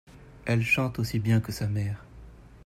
Elle 0.45 0.63
chante 0.63 0.97
aussi 0.97 1.19
bien 1.19 1.41
que 1.41 1.51
sa 1.51 1.67
mère. 1.67 2.03